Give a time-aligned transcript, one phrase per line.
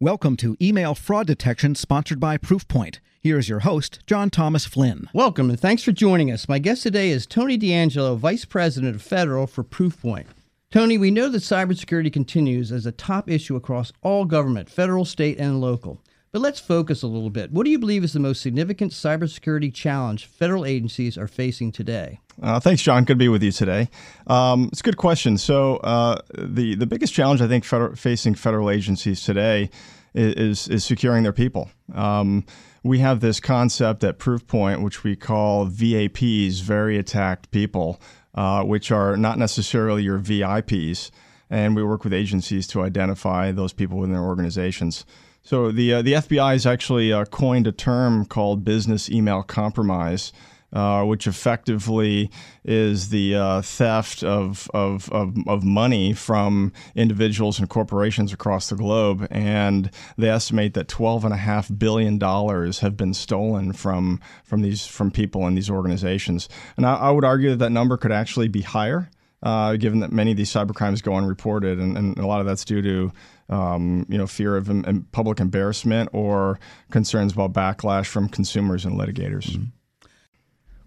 [0.00, 3.00] Welcome to Email Fraud Detection, sponsored by Proofpoint.
[3.20, 5.08] Here's your host, John Thomas Flynn.
[5.12, 6.48] Welcome and thanks for joining us.
[6.48, 10.26] My guest today is Tony D'Angelo, Vice President of Federal for Proofpoint.
[10.70, 15.36] Tony, we know that cybersecurity continues as a top issue across all government, federal, state,
[15.36, 16.00] and local.
[16.30, 17.52] But let's focus a little bit.
[17.52, 22.20] What do you believe is the most significant cybersecurity challenge federal agencies are facing today?
[22.42, 23.04] Uh, thanks, John.
[23.04, 23.88] Good to be with you today.
[24.26, 25.38] Um, it's a good question.
[25.38, 29.70] So, uh, the the biggest challenge I think federal, facing federal agencies today
[30.14, 31.70] is is securing their people.
[31.94, 32.44] Um,
[32.82, 38.00] we have this concept at Proofpoint, which we call VAPs, very attacked people,
[38.34, 41.10] uh, which are not necessarily your VIPs,
[41.50, 45.04] and we work with agencies to identify those people within their organizations.
[45.48, 50.30] So the uh, the FBI has actually uh, coined a term called business email compromise
[50.74, 52.30] uh, which effectively
[52.62, 58.76] is the uh, theft of, of, of, of, money from individuals and corporations across the
[58.76, 59.26] globe.
[59.30, 65.54] And they estimate that $12.5 billion have been stolen from, from, these, from people in
[65.54, 66.50] these organizations.
[66.76, 69.08] And I, I would argue that that number could actually be higher.
[69.40, 72.64] Uh, given that many of these cybercrimes go unreported, and, and a lot of that's
[72.64, 73.12] due to
[73.48, 76.58] um, you know fear of em- public embarrassment or
[76.90, 79.50] concerns about backlash from consumers and litigators.
[79.50, 79.64] Mm-hmm.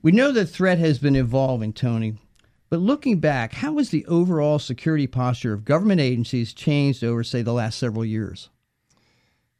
[0.03, 2.15] We know that threat has been evolving, Tony,
[2.71, 7.41] but looking back, how has the overall security posture of government agencies changed over, say,
[7.41, 8.49] the last several years?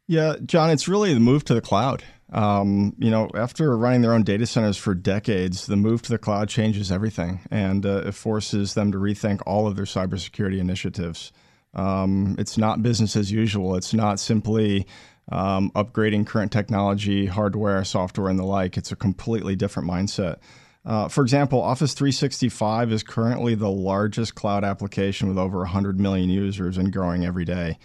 [0.07, 2.03] Yeah, John, it's really the move to the cloud.
[2.31, 6.17] Um, you know, after running their own data centers for decades, the move to the
[6.17, 11.33] cloud changes everything and uh, it forces them to rethink all of their cybersecurity initiatives.
[11.73, 13.75] Um, it's not business as usual.
[13.75, 14.85] It's not simply
[15.31, 18.77] um, upgrading current technology, hardware, software, and the like.
[18.77, 20.37] It's a completely different mindset.
[20.83, 26.29] Uh, for example, Office 365 is currently the largest cloud application with over 100 million
[26.29, 27.77] users and growing every day.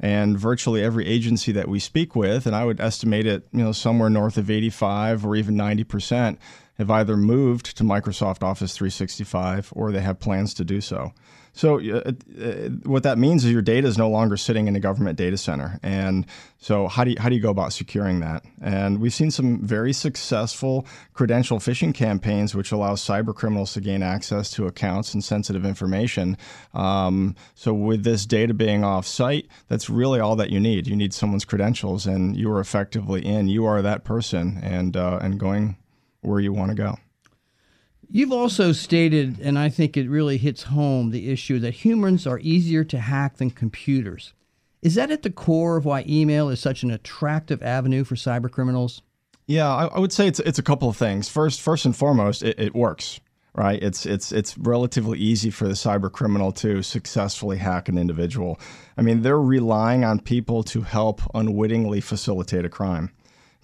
[0.00, 3.72] And virtually every agency that we speak with, and I would estimate it, you know,
[3.72, 6.38] somewhere north of 85 or even 90 percent,
[6.78, 11.12] have either moved to Microsoft Office 365 or they have plans to do so.
[11.56, 14.80] So, uh, uh, what that means is your data is no longer sitting in a
[14.80, 15.78] government data center.
[15.84, 16.26] And
[16.58, 18.44] so, how do, you, how do you go about securing that?
[18.60, 24.02] And we've seen some very successful credential phishing campaigns, which allow cyber criminals to gain
[24.02, 26.36] access to accounts and sensitive information.
[26.74, 30.88] Um, so, with this data being off site, that's really all that you need.
[30.88, 33.46] You need someone's credentials, and you are effectively in.
[33.46, 35.76] You are that person and, uh, and going
[36.24, 36.96] where you want to go.
[38.10, 42.38] You've also stated, and I think it really hits home, the issue that humans are
[42.40, 44.34] easier to hack than computers.
[44.82, 48.50] Is that at the core of why email is such an attractive avenue for cyber
[48.50, 49.02] criminals?
[49.46, 51.28] Yeah, I, I would say it's it's a couple of things.
[51.28, 53.20] First, first and foremost, it, it works
[53.54, 53.82] right?
[53.82, 58.60] It's it's it's relatively easy for the cyber criminal to successfully hack an individual.
[58.96, 63.10] I mean, they're relying on people to help unwittingly facilitate a crime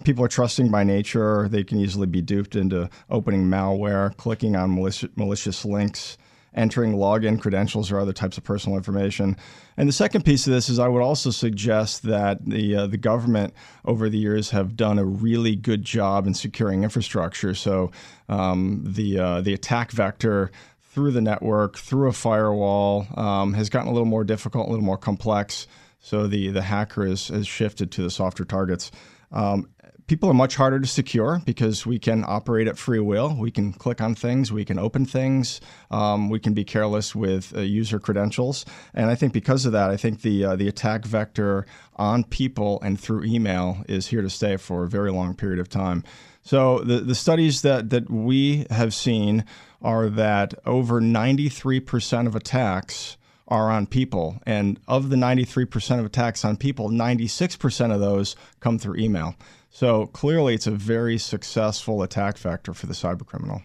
[0.03, 1.47] people are trusting by nature.
[1.49, 6.17] They can easily be duped into opening malware, clicking on malicious, malicious links,
[6.53, 9.37] entering login credentials or other types of personal information.
[9.77, 12.97] And the second piece of this is I would also suggest that the uh, the
[12.97, 13.53] government
[13.85, 17.55] over the years have done a really good job in securing infrastructure.
[17.55, 17.91] So
[18.27, 20.51] um, the uh, the attack vector
[20.81, 24.85] through the network, through a firewall, um, has gotten a little more difficult, a little
[24.85, 25.67] more complex.
[25.99, 28.91] So the the hacker has, has shifted to the softer targets.
[29.31, 29.69] Um,
[30.07, 33.35] people are much harder to secure because we can operate at free will.
[33.35, 37.55] We can click on things, we can open things, um, we can be careless with
[37.55, 38.65] uh, user credentials.
[38.93, 42.79] And I think because of that, I think the uh, the attack vector on people
[42.81, 46.03] and through email is here to stay for a very long period of time.
[46.43, 49.45] So the the studies that that we have seen
[49.81, 53.17] are that over 93% of attacks
[53.51, 54.39] are on people.
[54.45, 59.35] And of the 93% of attacks on people, 96% of those come through email.
[59.73, 63.63] So clearly, it's a very successful attack vector for the cybercriminal.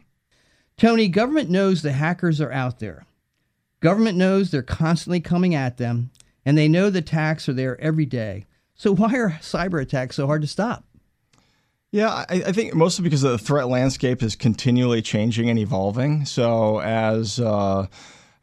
[0.78, 3.04] Tony, government knows the hackers are out there.
[3.80, 6.10] Government knows they're constantly coming at them,
[6.44, 8.46] and they know the attacks are there every day.
[8.74, 10.84] So why are cyber attacks so hard to stop?
[11.91, 16.24] Yeah, I, I think mostly because the threat landscape is continually changing and evolving.
[16.24, 17.86] So as uh,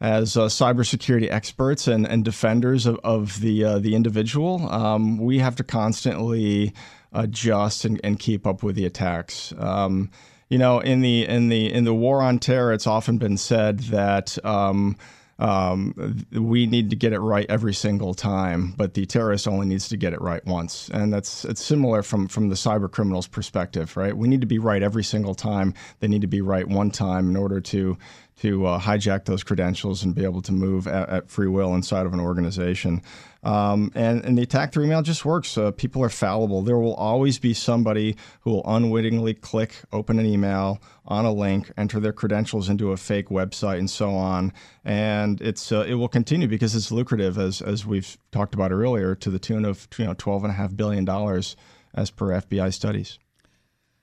[0.01, 5.39] as uh, cybersecurity experts and, and defenders of, of the uh, the individual, um, we
[5.39, 6.73] have to constantly
[7.13, 9.53] adjust and, and keep up with the attacks.
[9.57, 10.09] Um,
[10.49, 13.79] you know, in the in the in the war on terror, it's often been said
[13.79, 14.37] that.
[14.45, 14.97] Um,
[15.39, 19.89] um, we need to get it right every single time, but the terrorist only needs
[19.89, 23.97] to get it right once, and that's it's similar from from the cyber criminals' perspective,
[23.97, 24.15] right?
[24.15, 25.73] We need to be right every single time.
[26.01, 27.97] They need to be right one time in order to
[28.39, 32.05] to uh, hijack those credentials and be able to move at, at free will inside
[32.05, 33.01] of an organization.
[33.43, 35.57] Um, and, and the attack through email just works.
[35.57, 36.61] Uh, people are fallible.
[36.61, 41.71] There will always be somebody who will unwittingly click, open an email on a link,
[41.77, 44.53] enter their credentials into a fake website, and so on.
[44.85, 49.13] And it's uh, it will continue because it's lucrative, as as we've talked about earlier,
[49.15, 51.57] to the tune of you know twelve and a half billion dollars,
[51.93, 53.19] as per FBI studies.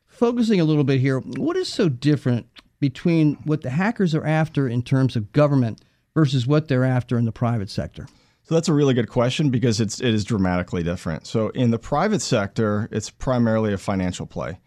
[0.06, 2.46] Focusing a little bit here, what is so different
[2.80, 5.82] between what the hackers are after in terms of government
[6.14, 8.06] versus what they're after in the private sector?
[8.42, 11.26] So that's a really good question because it's it is dramatically different.
[11.26, 14.58] So in the private sector, it's primarily a financial play.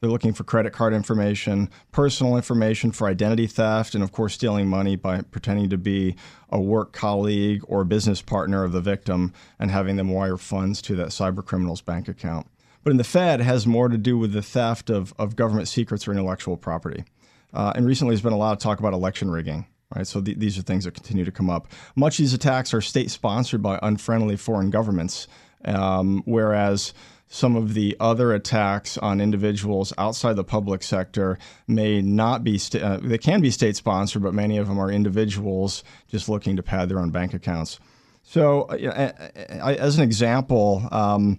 [0.00, 4.66] They're looking for credit card information, personal information for identity theft, and of course, stealing
[4.66, 6.16] money by pretending to be
[6.48, 10.94] a work colleague or business partner of the victim and having them wire funds to
[10.96, 12.46] that cyber criminal's bank account.
[12.82, 15.68] But in the Fed, it has more to do with the theft of, of government
[15.68, 17.04] secrets or intellectual property.
[17.52, 20.06] Uh, and recently, there's been a lot of talk about election rigging right?
[20.06, 21.68] So th- these are things that continue to come up.
[21.96, 25.26] Much of these attacks are state sponsored by unfriendly foreign governments,
[25.64, 26.94] um, whereas
[27.32, 31.38] some of the other attacks on individuals outside the public sector
[31.68, 35.84] may not be, uh, they can be state sponsored, but many of them are individuals
[36.08, 37.78] just looking to pad their own bank accounts.
[38.24, 39.12] So, uh,
[39.60, 41.38] as an example, um,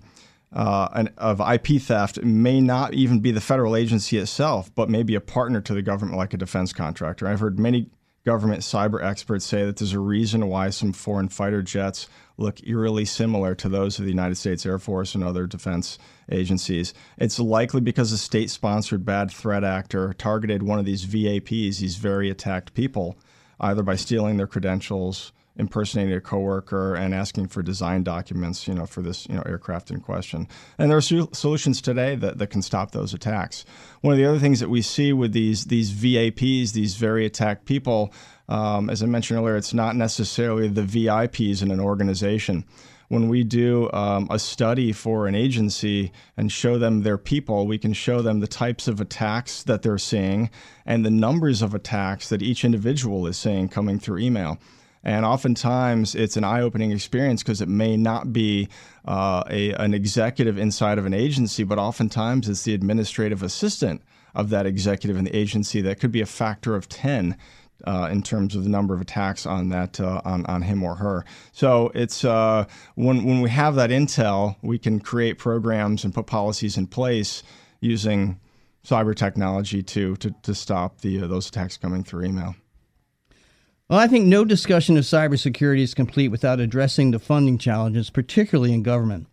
[0.53, 5.15] uh, an, of IP theft may not even be the federal agency itself, but maybe
[5.15, 7.27] a partner to the government, like a defense contractor.
[7.27, 7.89] I've heard many
[8.25, 12.07] government cyber experts say that there's a reason why some foreign fighter jets
[12.37, 15.97] look eerily similar to those of the United States Air Force and other defense
[16.31, 16.93] agencies.
[17.17, 21.95] It's likely because a state sponsored bad threat actor targeted one of these VAPs, these
[21.95, 23.17] very attacked people,
[23.59, 28.85] either by stealing their credentials impersonating a coworker and asking for design documents, you know,
[28.85, 30.47] for this, you know, aircraft in question.
[30.77, 33.65] And there are solutions today that, that can stop those attacks.
[34.01, 37.65] One of the other things that we see with these these VAPs, these very attacked
[37.65, 38.13] people,
[38.47, 42.65] um, as I mentioned earlier, it's not necessarily the VIPs in an organization.
[43.07, 47.77] When we do um, a study for an agency and show them their people, we
[47.77, 50.49] can show them the types of attacks that they're seeing
[50.85, 54.59] and the numbers of attacks that each individual is seeing coming through email.
[55.03, 58.69] And oftentimes it's an eye opening experience because it may not be
[59.05, 64.01] uh, a, an executive inside of an agency, but oftentimes it's the administrative assistant
[64.35, 67.35] of that executive in the agency that could be a factor of 10
[67.85, 70.95] uh, in terms of the number of attacks on that uh, on, on him or
[70.95, 71.25] her.
[71.51, 72.65] So it's uh,
[72.95, 77.43] when when we have that intel, we can create programs and put policies in place
[77.79, 78.39] using
[78.85, 82.55] cyber technology to to, to stop the uh, those attacks coming through email.
[83.91, 88.73] Well, I think no discussion of cybersecurity is complete without addressing the funding challenges, particularly
[88.73, 89.27] in government.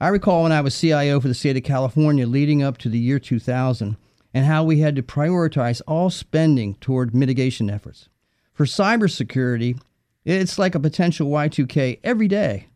[0.00, 3.00] I recall when I was CIO for the state of California leading up to the
[3.00, 3.96] year 2000
[4.32, 8.08] and how we had to prioritize all spending toward mitigation efforts.
[8.52, 9.80] For cybersecurity,
[10.24, 12.68] it's like a potential Y2K every day.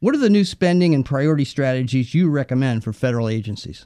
[0.00, 3.84] What are the new spending and priority strategies you recommend for federal agencies?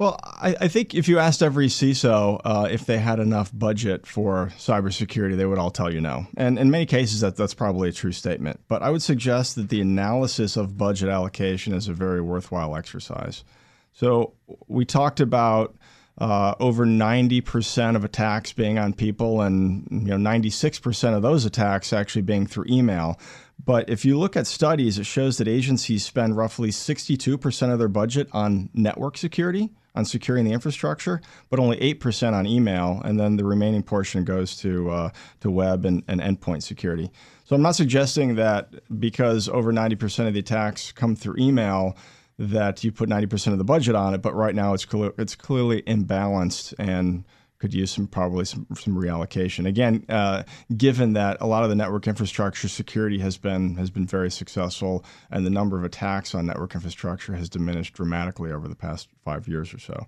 [0.00, 4.06] Well, I, I, think if you asked every CISO uh, if they had enough budget
[4.06, 6.26] for cybersecurity, they would all tell you no.
[6.38, 8.60] And in many cases, that, that's probably a true statement.
[8.66, 13.44] But I would suggest that the analysis of budget allocation is a very worthwhile exercise.
[13.92, 14.32] So
[14.68, 15.76] we talked about
[16.16, 21.92] uh, over 90% of attacks being on people, and you know 96% of those attacks
[21.92, 23.20] actually being through email.
[23.62, 27.88] But if you look at studies, it shows that agencies spend roughly 62% of their
[27.88, 33.36] budget on network security on securing the infrastructure, but only 8% on email, and then
[33.36, 37.10] the remaining portion goes to, uh, to web and, and endpoint security.
[37.44, 38.70] So I'm not suggesting that
[39.00, 41.96] because over 90% of the attacks come through email,
[42.38, 45.34] that you put 90% of the budget on it, but right now it's, clear, it's
[45.34, 47.24] clearly imbalanced and
[47.60, 49.66] could use some probably some, some reallocation.
[49.66, 50.42] Again, uh,
[50.76, 55.04] given that a lot of the network infrastructure security has been has been very successful,
[55.30, 59.46] and the number of attacks on network infrastructure has diminished dramatically over the past five
[59.46, 60.06] years or so.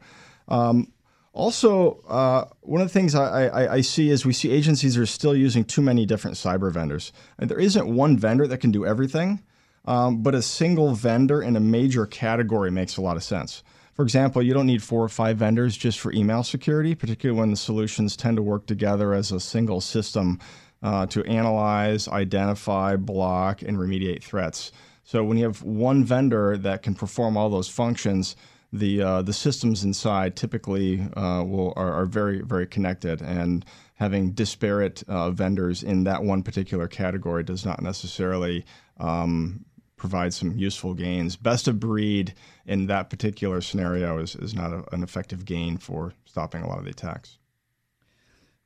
[0.49, 0.93] Um,
[1.35, 5.07] also, uh, one of the things I, I, I, see is we see agencies are
[5.07, 8.85] still using too many different cyber vendors, and there isn't one vendor that can do
[8.85, 9.43] everything.
[9.85, 13.65] Um, but a single vendor in a major category makes a lot of sense.
[14.03, 17.53] For example, you don't need four or five vendors just for email security, particularly when
[17.53, 20.41] the solutions tend to work together as a single system
[20.83, 24.73] uh, to analyze, identify, block, and remediate threats.
[25.05, 28.35] So when you have one vendor that can perform all those functions,
[28.73, 34.33] the uh, the systems inside typically uh, will are, are, very very connected, and having
[34.33, 38.65] disparate uh, vendors in that one particular category does not necessarily
[38.99, 39.65] um,
[40.03, 41.37] provide some useful gains.
[41.37, 42.35] Best of breed
[42.67, 46.79] in that particular scenario is, is not a, an effective gain for stopping a lot
[46.79, 47.39] of the attacks.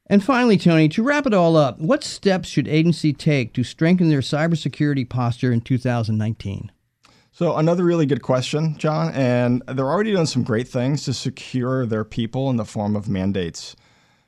[0.07, 4.09] And finally, Tony, to wrap it all up, what steps should agency take to strengthen
[4.09, 6.73] their cybersecurity posture in 2019?
[7.33, 11.85] So another really good question, John, and they're already doing some great things to secure
[11.85, 13.77] their people in the form of mandates.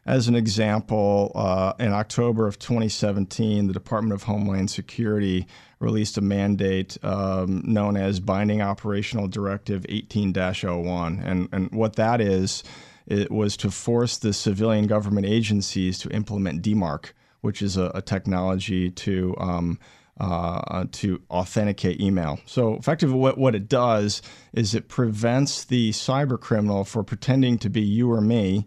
[0.08, 5.46] As an example, uh, in October of 2017, the Department of Homeland Security
[5.80, 11.20] released a mandate um, known as Binding Operational Directive 18 01.
[11.22, 12.64] And, and what that is,
[13.06, 17.12] it was to force the civilian government agencies to implement DMARC,
[17.42, 19.78] which is a, a technology to um,
[20.18, 22.40] uh, to authenticate email.
[22.46, 24.22] So, effectively, what, what it does
[24.54, 28.66] is it prevents the cyber criminal for pretending to be you or me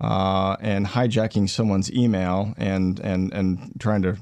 [0.00, 4.16] uh, and hijacking someone's email and and and trying to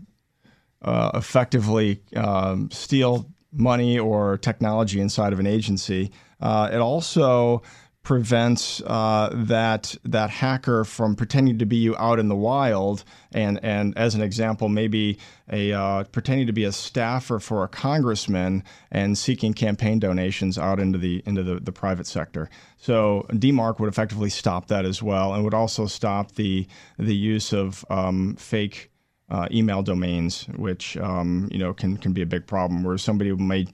[0.82, 6.10] uh, effectively um, steal money or technology inside of an agency.
[6.40, 7.62] Uh, it also
[8.08, 13.04] prevents uh, that that hacker from pretending to be you out in the wild.
[13.32, 15.18] And and as an example maybe
[15.52, 20.80] a uh, pretending to be a staffer for a congressman and seeking campaign donations out
[20.80, 22.48] into the into the, the private sector.
[22.78, 26.66] So DMARC would effectively stop that as well and would also stop the
[26.98, 28.90] the use of um, fake
[29.28, 33.32] uh, email domains which um, you know can can be a big problem where somebody
[33.32, 33.68] might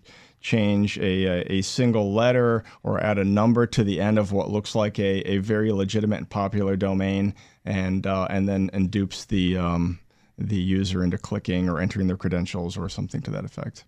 [0.45, 4.75] change a, a, single letter or add a number to the end of what looks
[4.75, 7.35] like a, a very legitimate and popular domain
[7.65, 9.99] and uh, and then and dupes the um,
[10.37, 13.85] the user into clicking or entering their credentials or something to that effect.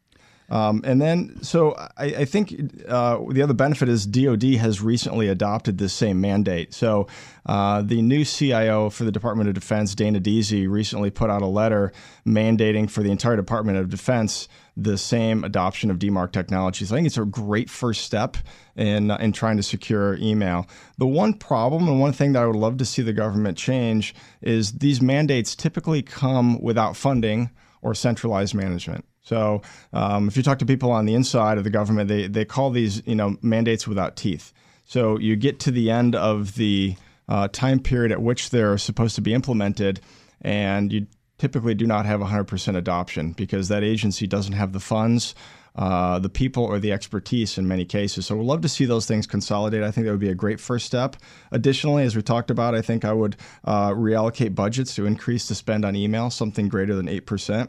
[0.49, 2.55] Um, and then, so I, I think
[2.89, 6.73] uh, the other benefit is DoD has recently adopted this same mandate.
[6.73, 7.09] So
[7.47, 11.47] uh, the new CIO for the Department of Defense, Dana Deasy, recently put out a
[11.47, 11.93] letter
[12.25, 16.93] mandating for the entire Department of Defense the same adoption of DMARC technologies.
[16.93, 18.37] I think it's a great first step
[18.77, 20.67] in in trying to secure email.
[20.99, 24.15] The one problem and one thing that I would love to see the government change
[24.43, 29.05] is these mandates typically come without funding or centralized management.
[29.23, 32.45] So um, if you talk to people on the inside of the government, they they
[32.45, 34.53] call these you know mandates without teeth.
[34.85, 36.97] So you get to the end of the
[37.29, 40.01] uh, time period at which they're supposed to be implemented,
[40.43, 41.07] and you
[41.39, 45.35] typically do not have 100% adoption because that agency doesn't have the funds,
[45.75, 48.27] uh, the people, or the expertise in many cases.
[48.27, 49.83] So we'd love to see those things consolidate.
[49.83, 51.17] I think that would be a great first step.
[51.53, 55.55] Additionally, as we talked about, I think I would uh, reallocate budgets to increase the
[55.55, 57.69] spend on email, something greater than 8%.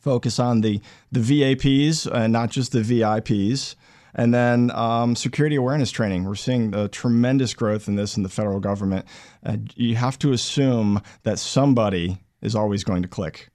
[0.00, 0.80] Focus on the,
[1.12, 3.74] the VAPs and not just the VIPs.
[4.14, 6.24] And then um, security awareness training.
[6.24, 9.06] We're seeing a tremendous growth in this in the federal government.
[9.44, 13.50] Uh, you have to assume that somebody is always going to click.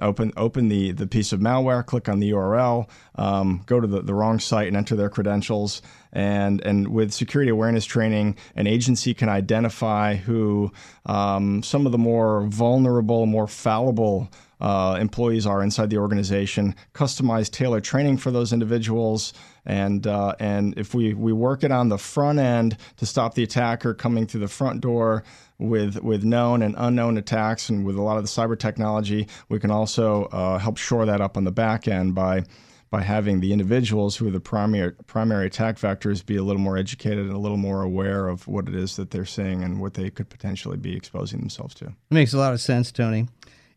[0.00, 4.02] Open open the, the piece of malware, click on the URL, um, go to the,
[4.02, 5.80] the wrong site and enter their credentials.
[6.12, 10.72] And, and with security awareness training, an agency can identify who
[11.06, 14.28] um, some of the more vulnerable, more fallible
[14.60, 19.32] uh, employees are inside the organization, customize tailored training for those individuals,
[19.64, 23.42] and uh, and if we we work it on the front end to stop the
[23.42, 25.24] attacker coming through the front door
[25.58, 29.58] with with known and unknown attacks, and with a lot of the cyber technology, we
[29.58, 32.44] can also uh, help shore that up on the back end by
[32.88, 36.78] by having the individuals who are the primary primary attack vectors be a little more
[36.78, 39.94] educated and a little more aware of what it is that they're seeing and what
[39.94, 41.86] they could potentially be exposing themselves to.
[41.86, 43.26] It makes a lot of sense, Tony.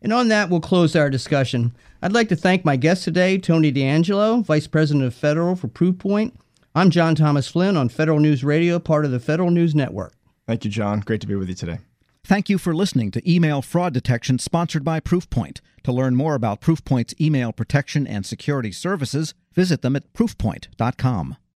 [0.02, 1.74] And on that, we'll close our discussion.
[2.02, 6.32] I'd like to thank my guest today, Tony D'Angelo, Vice President of Federal for Proofpoint.
[6.74, 10.14] I'm John Thomas Flynn on Federal News Radio, part of the Federal News Network.
[10.46, 11.00] Thank you, John.
[11.00, 11.78] Great to be with you today.
[12.24, 15.60] Thank you for listening to Email Fraud Detection sponsored by Proofpoint.
[15.84, 21.36] To learn more about Proofpoint's email protection and security services, visit them at proofpoint.com.